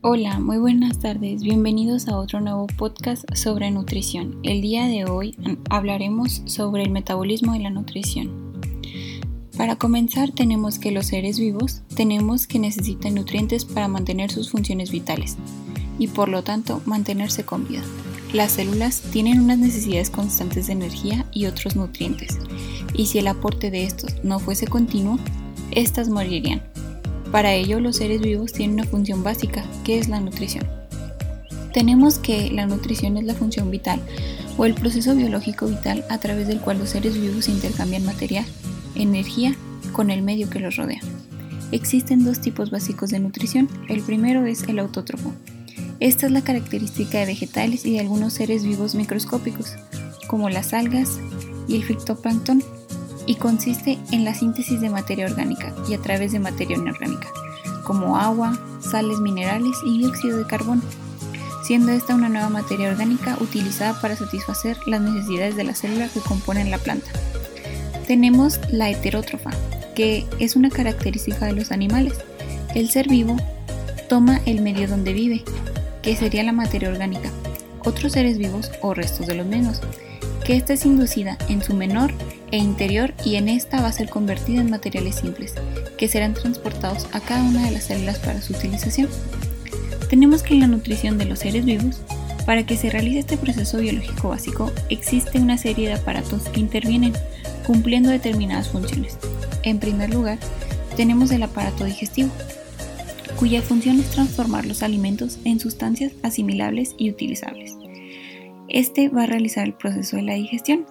Hola, 0.00 0.38
muy 0.38 0.58
buenas 0.58 1.00
tardes. 1.00 1.42
Bienvenidos 1.42 2.06
a 2.06 2.16
otro 2.16 2.40
nuevo 2.40 2.68
podcast 2.68 3.24
sobre 3.34 3.68
nutrición. 3.72 4.38
El 4.44 4.60
día 4.60 4.86
de 4.86 5.06
hoy 5.06 5.36
hablaremos 5.70 6.42
sobre 6.44 6.84
el 6.84 6.90
metabolismo 6.90 7.56
y 7.56 7.58
la 7.58 7.70
nutrición. 7.70 8.30
Para 9.56 9.74
comenzar, 9.74 10.30
tenemos 10.30 10.78
que 10.78 10.92
los 10.92 11.06
seres 11.08 11.40
vivos 11.40 11.82
tenemos 11.96 12.46
que 12.46 12.60
necesitan 12.60 13.16
nutrientes 13.16 13.64
para 13.64 13.88
mantener 13.88 14.30
sus 14.30 14.52
funciones 14.52 14.92
vitales 14.92 15.36
y 15.98 16.06
por 16.06 16.28
lo 16.28 16.44
tanto 16.44 16.80
mantenerse 16.84 17.44
con 17.44 17.66
vida. 17.66 17.82
Las 18.32 18.52
células 18.52 19.02
tienen 19.10 19.40
unas 19.40 19.58
necesidades 19.58 20.10
constantes 20.10 20.68
de 20.68 20.74
energía 20.74 21.26
y 21.32 21.46
otros 21.46 21.74
nutrientes, 21.74 22.38
y 22.94 23.06
si 23.06 23.18
el 23.18 23.26
aporte 23.26 23.72
de 23.72 23.82
estos 23.82 24.22
no 24.22 24.38
fuese 24.38 24.68
continuo, 24.68 25.18
éstas 25.72 26.08
morirían. 26.08 26.62
Para 27.32 27.52
ello, 27.52 27.80
los 27.80 27.96
seres 27.96 28.20
vivos 28.20 28.52
tienen 28.52 28.80
una 28.80 28.84
función 28.84 29.22
básica, 29.22 29.64
que 29.84 29.98
es 29.98 30.08
la 30.08 30.20
nutrición. 30.20 30.66
Tenemos 31.72 32.18
que 32.18 32.50
la 32.50 32.66
nutrición 32.66 33.16
es 33.16 33.24
la 33.24 33.34
función 33.34 33.70
vital 33.70 34.00
o 34.56 34.64
el 34.64 34.74
proceso 34.74 35.14
biológico 35.14 35.66
vital 35.66 36.04
a 36.08 36.18
través 36.18 36.48
del 36.48 36.60
cual 36.60 36.78
los 36.78 36.90
seres 36.90 37.20
vivos 37.20 37.48
intercambian 37.48 38.04
material, 38.04 38.46
energía 38.94 39.54
con 39.92 40.10
el 40.10 40.22
medio 40.22 40.48
que 40.50 40.60
los 40.60 40.76
rodea. 40.76 41.00
Existen 41.70 42.24
dos 42.24 42.40
tipos 42.40 42.70
básicos 42.70 43.10
de 43.10 43.20
nutrición. 43.20 43.68
El 43.88 44.02
primero 44.02 44.46
es 44.46 44.62
el 44.64 44.78
autótrofo, 44.78 45.34
esta 46.00 46.26
es 46.26 46.32
la 46.32 46.42
característica 46.42 47.18
de 47.18 47.26
vegetales 47.26 47.84
y 47.84 47.94
de 47.94 48.00
algunos 48.00 48.32
seres 48.32 48.62
vivos 48.62 48.94
microscópicos, 48.94 49.74
como 50.28 50.48
las 50.48 50.72
algas 50.72 51.18
y 51.66 51.74
el 51.74 51.82
fitoplancton, 51.82 52.62
y 53.28 53.34
consiste 53.34 53.98
en 54.10 54.24
la 54.24 54.34
síntesis 54.34 54.80
de 54.80 54.88
materia 54.88 55.26
orgánica 55.26 55.74
y 55.86 55.92
a 55.92 55.98
través 55.98 56.32
de 56.32 56.38
materia 56.38 56.78
inorgánica, 56.78 57.28
como 57.84 58.16
agua, 58.16 58.58
sales 58.80 59.18
minerales 59.20 59.76
y 59.84 59.98
dióxido 59.98 60.38
de 60.38 60.46
carbono, 60.46 60.80
siendo 61.62 61.92
esta 61.92 62.14
una 62.14 62.30
nueva 62.30 62.48
materia 62.48 62.88
orgánica 62.88 63.36
utilizada 63.38 64.00
para 64.00 64.16
satisfacer 64.16 64.78
las 64.86 65.02
necesidades 65.02 65.56
de 65.56 65.64
la 65.64 65.74
célula 65.74 66.08
que 66.08 66.20
componen 66.20 66.70
la 66.70 66.78
planta. 66.78 67.06
Tenemos 68.06 68.60
la 68.72 68.88
heterótrofa, 68.88 69.50
que 69.94 70.26
es 70.38 70.56
una 70.56 70.70
característica 70.70 71.44
de 71.44 71.52
los 71.52 71.70
animales. 71.70 72.14
El 72.74 72.88
ser 72.88 73.08
vivo 73.08 73.36
toma 74.08 74.40
el 74.46 74.62
medio 74.62 74.88
donde 74.88 75.12
vive, 75.12 75.44
que 76.00 76.16
sería 76.16 76.44
la 76.44 76.52
materia 76.52 76.88
orgánica, 76.88 77.30
otros 77.84 78.12
seres 78.12 78.38
vivos 78.38 78.70
o 78.80 78.94
restos 78.94 79.26
de 79.26 79.34
los 79.34 79.46
menos, 79.46 79.82
que 80.46 80.56
ésta 80.56 80.72
es 80.72 80.86
inducida 80.86 81.36
en 81.50 81.62
su 81.62 81.74
menor 81.74 82.14
e 82.50 82.58
interior 82.58 83.14
y 83.24 83.36
en 83.36 83.48
esta 83.48 83.80
va 83.80 83.88
a 83.88 83.92
ser 83.92 84.08
convertida 84.08 84.60
en 84.60 84.70
materiales 84.70 85.16
simples, 85.16 85.54
que 85.96 86.08
serán 86.08 86.34
transportados 86.34 87.06
a 87.12 87.20
cada 87.20 87.42
una 87.42 87.64
de 87.64 87.72
las 87.72 87.84
células 87.84 88.18
para 88.18 88.42
su 88.42 88.52
utilización. 88.52 89.08
Tenemos 90.08 90.42
que 90.42 90.54
en 90.54 90.60
la 90.60 90.66
nutrición 90.66 91.18
de 91.18 91.26
los 91.26 91.40
seres 91.40 91.64
vivos, 91.64 92.00
para 92.46 92.64
que 92.64 92.76
se 92.76 92.88
realice 92.88 93.18
este 93.18 93.36
proceso 93.36 93.78
biológico 93.78 94.30
básico, 94.30 94.72
existe 94.88 95.38
una 95.38 95.58
serie 95.58 95.88
de 95.88 95.94
aparatos 95.94 96.42
que 96.44 96.60
intervienen 96.60 97.12
cumpliendo 97.66 98.08
determinadas 98.08 98.68
funciones. 98.70 99.18
En 99.62 99.78
primer 99.78 100.14
lugar, 100.14 100.38
tenemos 100.96 101.30
el 101.30 101.42
aparato 101.42 101.84
digestivo, 101.84 102.30
cuya 103.38 103.62
función 103.62 104.00
es 104.00 104.10
transformar 104.10 104.64
los 104.64 104.82
alimentos 104.82 105.38
en 105.44 105.60
sustancias 105.60 106.12
asimilables 106.22 106.94
y 106.96 107.10
utilizables. 107.10 107.76
Este 108.68 109.08
va 109.08 109.24
a 109.24 109.26
realizar 109.26 109.66
el 109.66 109.74
proceso 109.74 110.16
de 110.16 110.22
la 110.22 110.34
digestión. 110.34 110.86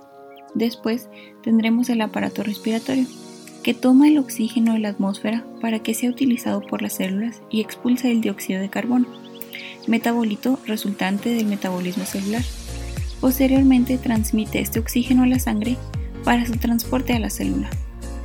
Después 0.53 1.09
tendremos 1.44 1.90
el 1.90 2.02
aparato 2.02 2.44
respiratorio, 2.44 3.06
que 3.64 3.73
toma 3.73 4.08
el 4.08 4.17
oxígeno 4.17 4.73
de 4.73 4.80
la 4.80 4.90
atmósfera 4.90 5.45
para 5.62 5.80
que 5.80 5.94
sea 5.94 6.09
utilizado 6.09 6.62
por 6.62 6.81
las 6.81 6.94
células 6.94 7.42
y 7.50 7.62
expulsa 7.62 8.08
el 8.08 8.22
dióxido 8.22 8.62
de 8.62 8.70
carbono, 8.70 9.08
metabolito 9.88 10.59
resultante 10.66 11.30
del 11.34 11.45
metabolismo 11.48 12.06
celular. 12.06 12.44
Posteriormente 13.20 13.98
transmite 13.98 14.59
este 14.59 14.80
oxígeno 14.80 15.23
a 15.23 15.28
la 15.28 15.40
sangre 15.40 15.78
para 16.23 16.45
su 16.45 16.53
transporte 16.53 17.13
a 17.13 17.19
la 17.19 17.30
célula. 17.30 17.69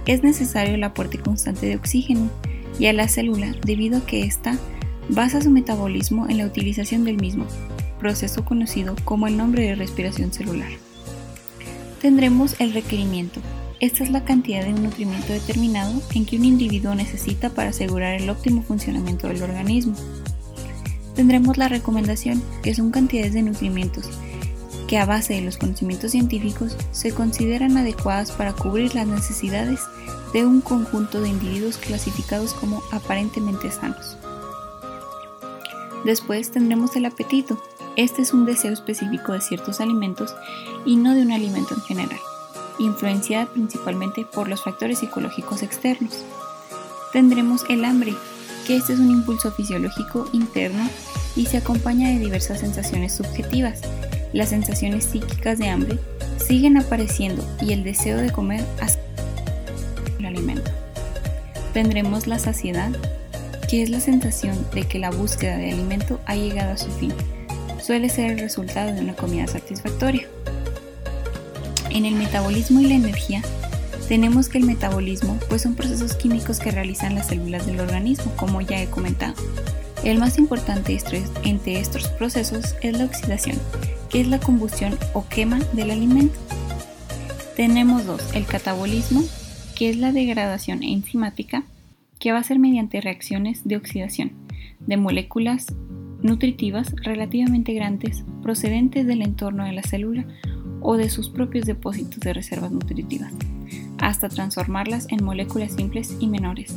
Es 0.07 0.23
necesario 0.23 0.75
el 0.75 0.85
aporte 0.85 1.19
constante 1.19 1.67
de 1.67 1.77
oxígeno, 1.77 2.31
y 2.79 2.87
a 2.87 2.93
la 2.93 3.09
célula 3.09 3.55
debido 3.65 3.99
a 3.99 4.07
que 4.07 4.23
ésta 4.23 4.59
basa 5.09 5.41
su 5.41 5.51
metabolismo 5.51 6.29
en 6.29 6.39
la 6.39 6.47
utilización 6.47 7.05
del 7.05 7.17
mismo, 7.17 7.47
proceso 7.99 8.45
conocido 8.45 8.97
como 9.05 9.27
el 9.27 9.37
nombre 9.37 9.63
de 9.65 9.75
respiración 9.75 10.33
celular. 10.33 10.71
Tendremos 12.03 12.57
el 12.59 12.75
requerimiento. 12.75 13.41
Esta 13.79 14.03
es 14.03 14.11
la 14.11 14.25
cantidad 14.25 14.65
de 14.65 14.75
un 14.75 14.83
nutrimiento 14.83 15.33
determinado 15.33 16.03
en 16.17 16.27
que 16.27 16.37
un 16.37 16.45
individuo 16.45 16.97
necesita 16.97 17.51
para 17.51 17.71
asegurar 17.71 18.21
el 18.21 18.29
óptimo 18.29 18.63
funcionamiento 18.63 19.29
del 19.29 19.41
organismo. 19.41 19.95
Tendremos 21.15 21.59
la 21.59 21.69
recomendación, 21.69 22.43
que 22.65 22.75
son 22.75 22.91
cantidades 22.91 23.35
de 23.35 23.43
nutrimientos 23.43 24.11
que 24.89 24.99
a 24.99 25.07
base 25.07 25.33
de 25.35 25.43
los 25.43 25.57
conocimientos 25.57 26.11
científicos 26.11 26.77
se 26.91 27.13
consideran 27.13 27.79
adecuadas 27.79 28.33
para 28.33 28.53
cubrir 28.53 28.95
las 28.95 29.07
necesidades 29.07 29.81
de 30.35 30.45
un 30.45 30.61
conjunto 30.61 31.23
de 31.23 31.31
individuos 31.31 31.79
clasificados 31.79 32.53
como 32.53 32.83
aparentemente 32.91 33.71
sanos. 33.71 34.19
Después 36.05 36.51
tendremos 36.51 36.97
el 36.97 37.07
apetito. 37.07 37.63
Este 37.97 38.23
es 38.23 38.33
un 38.33 38.47
deseo 38.47 38.73
específico 38.73 39.33
de 39.33 39.41
ciertos 39.41 39.81
alimentos 39.81 40.35
y 40.87 40.97
no 40.97 41.15
de 41.15 41.23
un 41.23 41.33
alimento 41.33 41.75
en 41.75 41.83
general, 41.83 42.21
influenciada 42.79 43.47
principalmente 43.47 44.25
por 44.25 44.49
los 44.49 44.63
factores 44.63 45.01
psicológicos 45.01 45.63
externos. 45.63 46.25
Tendremos 47.13 47.65
el 47.69 47.85
hambre, 47.85 48.15
que 48.67 48.77
este 48.77 48.95
es 48.95 48.99
un 48.99 49.11
impulso 49.11 49.53
fisiológico 49.53 50.27
interno 50.33 50.89
y 51.37 51.47
se 51.47 51.59
acompaña 51.59 52.09
de 52.09 52.19
diversas 52.19 52.61
sensaciones 52.61 53.15
subjetivas. 53.15 53.83
Las 54.33 54.49
sensaciones 54.49 55.05
psíquicas 55.05 55.59
de 55.59 55.69
hambre 55.69 55.99
siguen 56.39 56.79
apareciendo 56.79 57.45
y 57.61 57.73
el 57.73 57.85
deseo 57.85 58.17
de 58.17 58.31
comer 58.31 58.65
hasta 58.81 59.03
alimento. 60.33 60.71
Tendremos 61.73 62.27
la 62.27 62.39
saciedad, 62.39 62.91
que 63.69 63.83
es 63.83 63.91
la 63.91 64.01
sensación 64.01 64.57
de 64.75 64.85
que 64.85 64.99
la 64.99 65.11
búsqueda 65.11 65.57
de 65.57 65.73
alimento 65.73 66.21
ha 66.27 66.35
llegado 66.35 66.73
a 66.73 66.79
su 66.79 66.91
fin. 66.93 67.13
Suele 67.83 68.09
ser 68.09 68.31
el 68.31 68.39
resultado 68.39 68.95
de 68.95 69.01
una 69.01 69.15
comida 69.15 69.49
satisfactoria. 69.49 70.29
En 71.91 72.05
el 72.05 72.15
metabolismo 72.15 72.81
y 72.81 72.87
la 72.87 72.95
energía, 72.95 73.43
tenemos 74.09 74.49
que 74.49 74.59
el 74.59 74.65
metabolismo 74.65 75.37
pues 75.49 75.63
son 75.63 75.75
procesos 75.75 76.15
químicos 76.15 76.61
que 76.61 76.71
realizan 76.71 77.17
las 77.17 77.27
células 77.27 77.67
del 77.67 77.81
organismo, 77.81 78.33
como 78.37 78.61
ya 78.61 78.81
he 78.81 78.87
comentado. 78.87 79.35
El 80.05 80.19
más 80.19 80.39
importante 80.39 80.97
entre 81.43 81.81
estos 81.81 82.07
procesos 82.09 82.77
es 82.83 82.97
la 82.97 83.05
oxidación, 83.05 83.59
que 84.11 84.21
es 84.21 84.29
la 84.29 84.39
combustión 84.39 84.97
o 85.13 85.27
quema 85.29 85.59
del 85.73 85.91
alimento. 85.91 86.39
Tenemos 87.57 88.07
dos, 88.07 88.23
el 88.33 88.47
catabolismo, 88.47 89.25
que 89.75 89.91
es 89.91 89.97
la 89.97 90.13
degradación 90.13 90.85
enzimática, 90.85 91.65
que 92.21 92.31
va 92.31 92.39
a 92.39 92.45
ser 92.45 92.61
mediante 92.61 93.01
reacciones 93.01 93.63
de 93.65 93.77
oxidación 93.77 94.31
de 94.87 94.97
moléculas 94.97 95.67
nutritivas 96.23 96.95
relativamente 97.03 97.73
grandes 97.75 98.25
procedentes 98.43 99.07
del 99.07 99.23
entorno 99.23 99.65
de 99.65 99.73
la 99.73 99.83
célula 99.83 100.25
o 100.81 100.97
de 100.97 101.11
sus 101.11 101.29
propios 101.29 101.67
depósitos 101.67 102.21
de 102.21 102.33
reservas 102.33 102.73
nutritivas, 102.73 103.33
hasta 103.99 104.29
transformarlas 104.29 105.07
en 105.11 105.25
moléculas 105.25 105.73
simples 105.73 106.17
y 106.21 106.27
menores. 106.27 106.75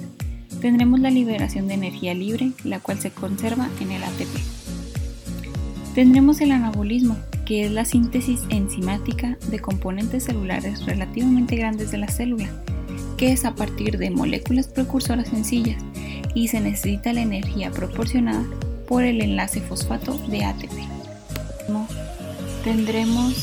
Tendremos 0.61 0.99
la 0.99 1.11
liberación 1.11 1.67
de 1.67 1.75
energía 1.75 2.13
libre, 2.13 2.51
la 2.63 2.79
cual 2.79 2.99
se 2.99 3.11
conserva 3.11 3.69
en 3.79 3.91
el 3.91 4.03
ATP. 4.03 4.29
Tendremos 5.93 6.41
el 6.41 6.51
anabolismo, 6.51 7.17
que 7.45 7.65
es 7.65 7.71
la 7.71 7.85
síntesis 7.85 8.41
enzimática 8.49 9.37
de 9.49 9.59
componentes 9.59 10.23
celulares 10.23 10.85
relativamente 10.85 11.55
grandes 11.55 11.91
de 11.91 11.99
la 11.99 12.07
célula, 12.07 12.49
que 13.17 13.31
es 13.31 13.45
a 13.45 13.55
partir 13.55 13.97
de 13.97 14.09
moléculas 14.09 14.67
precursoras 14.67 15.29
sencillas 15.29 15.81
y 16.33 16.49
se 16.49 16.59
necesita 16.59 17.13
la 17.13 17.21
energía 17.21 17.71
proporcionada 17.71 18.43
por 18.87 19.03
el 19.03 19.21
enlace 19.21 19.61
fosfato 19.61 20.17
de 20.27 20.45
ATP. 20.45 20.71
Tendremos 22.63 23.33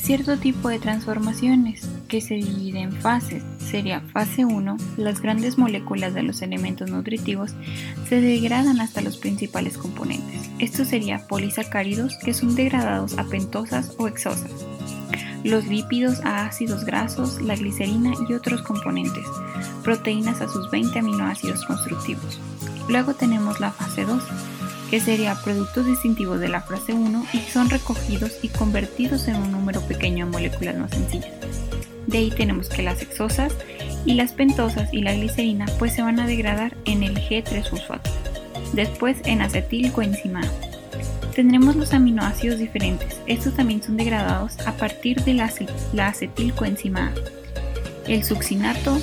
cierto 0.00 0.36
tipo 0.36 0.68
de 0.68 0.80
transformaciones 0.80 1.88
que 2.08 2.20
se 2.20 2.34
dividen 2.34 2.76
en 2.76 2.92
fases. 2.92 3.44
Sería 3.58 4.00
fase 4.00 4.44
1, 4.44 4.76
las 4.96 5.22
grandes 5.22 5.58
moléculas 5.58 6.12
de 6.12 6.24
los 6.24 6.42
elementos 6.42 6.90
nutritivos 6.90 7.54
se 8.08 8.20
degradan 8.20 8.80
hasta 8.80 9.00
los 9.00 9.16
principales 9.16 9.78
componentes. 9.78 10.50
Esto 10.58 10.84
sería 10.84 11.26
polisacáridos 11.28 12.18
que 12.18 12.34
son 12.34 12.56
degradados 12.56 13.16
a 13.16 13.24
pentosas 13.24 13.94
o 13.96 14.08
exosas 14.08 14.50
los 15.44 15.66
lípidos 15.66 16.20
a 16.20 16.46
ácidos 16.46 16.84
grasos, 16.84 17.40
la 17.42 17.56
glicerina 17.56 18.12
y 18.28 18.34
otros 18.34 18.62
componentes, 18.62 19.26
proteínas 19.82 20.40
a 20.40 20.48
sus 20.48 20.70
20 20.70 20.98
aminoácidos 20.98 21.64
constructivos. 21.64 22.40
Luego 22.88 23.14
tenemos 23.14 23.58
la 23.58 23.72
fase 23.72 24.04
2, 24.04 24.22
que 24.92 25.00
sería 25.00 25.34
productos 25.36 25.86
distintivos 25.86 26.38
de 26.38 26.50
la 26.50 26.60
fase 26.60 26.92
1 26.92 27.26
y 27.32 27.38
son 27.50 27.70
recogidos 27.70 28.32
y 28.42 28.48
convertidos 28.48 29.26
en 29.26 29.36
un 29.36 29.50
número 29.50 29.80
pequeño 29.80 30.26
de 30.26 30.30
moléculas 30.30 30.76
más 30.76 30.90
sencillas. 30.90 31.32
De 32.06 32.18
ahí 32.18 32.30
tenemos 32.30 32.68
que 32.68 32.82
las 32.82 33.00
hexosas 33.00 33.54
y 34.04 34.12
las 34.12 34.32
pentosas 34.32 34.92
y 34.92 35.00
la 35.00 35.14
glicerina 35.14 35.64
pues 35.78 35.94
se 35.94 36.02
van 36.02 36.20
a 36.20 36.26
degradar 36.26 36.76
en 36.84 37.04
el 37.04 37.16
G3-fosfato. 37.16 38.10
después 38.74 39.16
en 39.24 39.40
acetilcoenzima. 39.40 40.42
Tendremos 41.34 41.74
los 41.74 41.94
aminoácidos 41.94 42.58
diferentes. 42.58 43.18
Estos 43.26 43.54
también 43.54 43.82
son 43.82 43.96
degradados 43.96 44.58
a 44.66 44.72
partir 44.76 45.24
de 45.24 45.32
la, 45.32 46.06
acetilcoenzima. 46.06 47.14
El 48.06 48.24
succinato, 48.24 49.00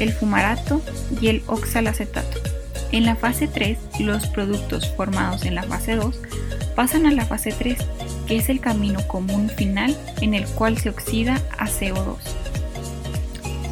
el 0.00 0.14
fumarato 0.14 0.80
y 1.20 1.26
el 1.26 1.42
oxalacetato. 1.46 2.55
En 2.96 3.04
la 3.04 3.14
fase 3.14 3.46
3, 3.46 4.00
los 4.00 4.26
productos 4.26 4.88
formados 4.88 5.44
en 5.44 5.54
la 5.54 5.64
fase 5.64 5.96
2 5.96 6.18
pasan 6.74 7.04
a 7.04 7.10
la 7.10 7.26
fase 7.26 7.52
3, 7.52 7.76
que 8.26 8.36
es 8.36 8.48
el 8.48 8.58
camino 8.58 9.06
común 9.06 9.50
final 9.50 9.94
en 10.22 10.32
el 10.32 10.46
cual 10.46 10.78
se 10.78 10.88
oxida 10.88 11.34
a 11.58 11.66
CO2. 11.66 12.16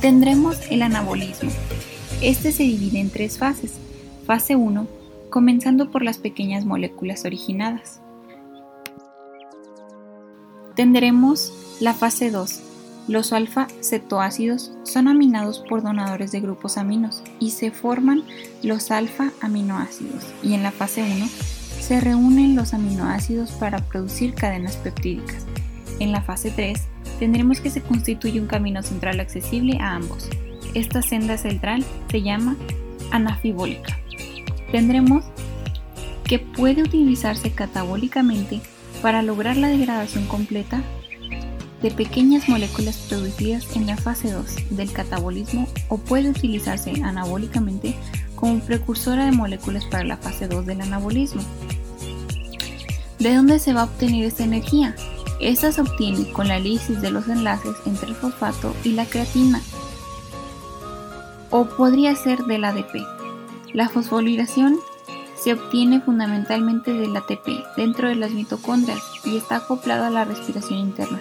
Tendremos 0.03 0.59
el 0.71 0.83
anabolismo. 0.83 1.51
Este 2.21 2.53
se 2.53 2.65
divide 2.65 3.01
en 3.01 3.09
tres 3.09 3.39
fases. 3.39 3.73
Fase 4.27 4.57
1, 4.57 4.87
comenzando 5.31 5.91
por 5.91 6.03
las 6.03 6.19
pequeñas 6.19 6.67
moléculas 6.67 7.25
originadas. 7.25 8.03
Tendremos 10.77 11.51
la 11.81 11.95
fase 11.95 12.31
2, 12.31 12.61
los 13.07 13.33
alfa-cetoácidos 13.33 14.73
son 14.83 15.09
aminados 15.09 15.63
por 15.69 15.83
donadores 15.83 16.33
de 16.33 16.41
grupos 16.41 16.79
aminos 16.79 17.23
y 17.39 17.51
se 17.51 17.71
forman 17.71 18.23
los 18.63 18.91
alfa-aminoácidos 18.91 20.25
y 20.43 20.55
en 20.55 20.63
la 20.63 20.71
fase 20.71 21.03
1 21.03 21.29
se 21.81 22.01
reúnen 22.01 22.57
los 22.57 22.73
aminoácidos 22.73 23.53
para 23.53 23.79
producir 23.79 24.35
cadenas 24.35 24.77
peptídicas. 24.77 25.45
En 26.01 26.13
la 26.13 26.23
fase 26.23 26.51
3 26.51 26.81
tendremos 27.19 27.61
que 27.61 27.71
se 27.71 27.83
constituye 27.83 28.41
un 28.41 28.47
camino 28.47 28.83
central 28.83 29.21
accesible 29.21 29.79
a 29.81 29.95
ambos. 29.95 30.31
Esta 30.73 31.03
senda 31.03 31.37
central 31.37 31.85
se 32.11 32.23
llama 32.23 32.57
anafibólica. 33.11 33.99
Tendremos 34.73 35.25
que 36.25 36.39
puede 36.39 36.83
utilizarse 36.83 37.53
catabólicamente 37.53 38.61
para 39.03 39.23
lograr 39.23 39.59
la 39.59 39.69
degradación 39.69 40.27
completa 40.27 40.83
de 41.85 41.91
pequeñas 41.91 42.49
moléculas 42.49 42.97
producidas 42.97 43.77
en 43.77 43.87
la 43.87 43.99
fase 43.99 44.33
2 44.33 44.47
del 44.71 44.91
catabolismo 44.91 45.69
o 45.89 45.99
puede 45.99 46.31
utilizarse 46.31 46.91
anabólicamente 47.03 47.95
como 48.37 48.61
precursora 48.61 49.27
de 49.27 49.33
moléculas 49.33 49.85
para 49.85 50.03
la 50.03 50.17
fase 50.17 50.49
2 50.49 50.65
del 50.65 50.81
anabolismo. 50.81 51.43
¿De 53.19 53.35
dónde 53.35 53.59
se 53.59 53.75
va 53.75 53.83
a 53.83 53.85
obtener 53.85 54.25
esta 54.25 54.45
energía? 54.45 54.97
Esta 55.41 55.73
se 55.73 55.83
obtiene 55.83 56.33
con 56.33 56.49
la 56.49 56.59
lisis 56.59 57.03
de 57.03 57.11
los 57.11 57.29
enlaces 57.29 57.75
entre 57.85 58.09
el 58.09 58.15
fosfato 58.15 58.75
y 58.83 58.93
la 58.93 59.05
creatina, 59.05 59.61
o 61.51 61.67
podría 61.67 62.17
ser 62.17 62.45
del 62.45 62.65
ADP. 62.65 62.95
La 63.75 63.91
fosforilación 63.91 64.79
se 65.37 65.53
obtiene 65.53 66.01
fundamentalmente 66.01 66.95
del 66.95 67.15
ATP 67.15 67.77
dentro 67.77 68.09
de 68.09 68.15
las 68.15 68.31
mitocondrias 68.31 69.03
y 69.23 69.37
está 69.37 69.57
acoplado 69.57 70.05
a 70.05 70.11
la 70.11 70.25
respiración 70.25 70.79
interna 70.79 71.21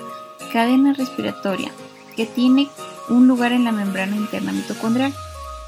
cadena 0.53 0.93
respiratoria, 0.93 1.71
que 2.15 2.27
tiene 2.27 2.69
un 3.09 3.27
lugar 3.27 3.51
en 3.51 3.63
la 3.63 3.71
membrana 3.71 4.15
interna 4.15 4.53
mitocondrial. 4.53 5.11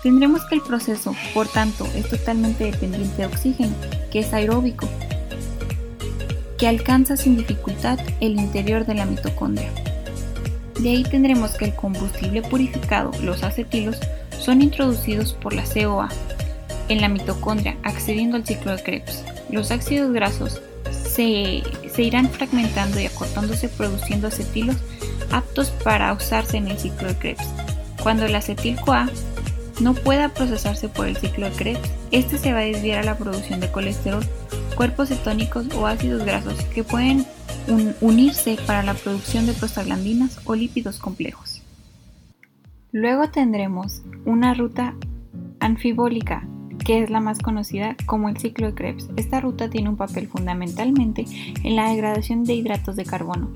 Tendremos 0.03 0.45
que 0.45 0.55
el 0.55 0.61
proceso, 0.61 1.15
por 1.33 1.47
tanto, 1.47 1.87
es 1.95 2.07
totalmente 2.07 2.65
dependiente 2.65 3.17
de 3.17 3.25
oxígeno, 3.25 3.75
que 4.11 4.19
es 4.19 4.31
aeróbico, 4.31 4.87
que 6.59 6.67
alcanza 6.67 7.17
sin 7.17 7.35
dificultad 7.35 7.99
el 8.21 8.39
interior 8.39 8.85
de 8.85 8.93
la 8.93 9.07
mitocondria. 9.07 9.71
De 10.79 10.89
ahí 10.89 11.03
tendremos 11.03 11.55
que 11.55 11.65
el 11.65 11.75
combustible 11.75 12.43
purificado, 12.43 13.11
los 13.23 13.43
acetilos, 13.43 13.99
son 14.39 14.61
introducidos 14.61 15.33
por 15.33 15.53
la 15.53 15.63
COA 15.63 16.09
en 16.89 17.01
la 17.01 17.09
mitocondria, 17.09 17.75
accediendo 17.81 18.37
al 18.37 18.45
ciclo 18.45 18.75
de 18.75 18.83
Krebs. 18.83 19.23
Los 19.49 19.71
ácidos 19.71 20.13
grasos 20.13 20.61
se, 20.91 21.63
irán 22.03 22.29
fragmentando 22.29 22.99
y 22.99 23.05
acortándose 23.05 23.69
produciendo 23.69 24.27
acetilos 24.27 24.77
aptos 25.31 25.69
para 25.71 26.13
usarse 26.13 26.57
en 26.57 26.67
el 26.67 26.77
ciclo 26.77 27.07
de 27.07 27.17
Krebs. 27.17 27.47
Cuando 28.01 28.25
el 28.25 28.35
acetil-CoA 28.35 29.09
no 29.81 29.93
pueda 29.93 30.29
procesarse 30.29 30.89
por 30.89 31.07
el 31.07 31.17
ciclo 31.17 31.49
de 31.49 31.55
Krebs, 31.55 31.89
este 32.11 32.37
se 32.37 32.53
va 32.53 32.59
a 32.59 32.63
desviar 32.63 32.99
a 32.99 33.03
la 33.03 33.17
producción 33.17 33.59
de 33.59 33.71
colesterol, 33.71 34.25
cuerpos 34.75 35.09
cetónicos 35.09 35.73
o 35.75 35.87
ácidos 35.87 36.23
grasos 36.23 36.61
que 36.73 36.83
pueden 36.83 37.25
unirse 38.01 38.57
para 38.67 38.83
la 38.83 38.93
producción 38.93 39.45
de 39.45 39.53
prostaglandinas 39.53 40.39
o 40.45 40.55
lípidos 40.55 40.99
complejos. 40.99 41.61
Luego 42.91 43.29
tendremos 43.29 44.03
una 44.25 44.53
ruta 44.53 44.95
anfibólica 45.59 46.47
que 46.85 47.03
es 47.03 47.09
la 47.09 47.19
más 47.19 47.39
conocida 47.39 47.97
como 48.05 48.29
el 48.29 48.37
ciclo 48.37 48.67
de 48.67 48.75
Krebs. 48.75 49.09
Esta 49.17 49.41
ruta 49.41 49.69
tiene 49.69 49.89
un 49.89 49.97
papel 49.97 50.27
fundamentalmente 50.27 51.25
en 51.63 51.75
la 51.75 51.89
degradación 51.89 52.45
de 52.45 52.53
hidratos 52.53 52.95
de 52.95 53.03
carbono, 53.03 53.49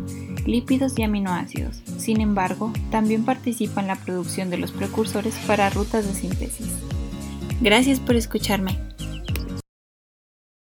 lípidos 0.46 0.98
y 0.98 1.04
aminoácidos. 1.04 1.82
Sin 1.98 2.20
embargo, 2.20 2.74
también 2.92 3.24
participa 3.24 3.82
en 3.82 3.88
la 3.88 3.96
producción 3.96 4.50
de 4.50 4.58
los 4.58 4.72
precursores 4.72 5.36
para 5.48 5.70
rutas 5.70 6.08
de 6.08 6.14
síntesis. 6.14 6.68
Gracias 7.62 8.00
por 8.00 8.16
escucharme. 8.16 8.89